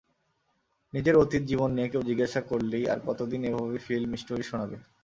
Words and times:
নিজের 0.93 1.15
অতীত 1.15 1.43
জীবন 1.43 1.69
নিয়ে 1.73 1.91
কেউ 1.91 2.01
জিজ্ঞাসা 2.03 2.41
করলেই 2.41 2.85
আর 2.87 2.99
কতদিন 3.07 3.41
এভাবে 3.43 3.77
ফিল্ম 3.79 4.11
স্টোরি 4.15 4.43
শোনাবে? 4.43 4.75